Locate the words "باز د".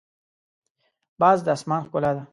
1.21-1.47